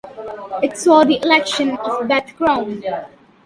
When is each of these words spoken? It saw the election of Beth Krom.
It 0.63 0.79
saw 0.79 1.03
the 1.03 1.17
election 1.21 1.77
of 1.77 2.07
Beth 2.07 2.35
Krom. 2.35 2.81